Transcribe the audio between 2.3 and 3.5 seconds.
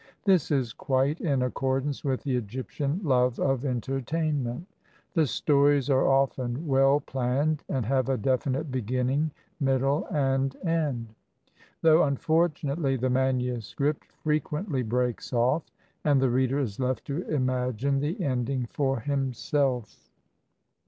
Egyptian love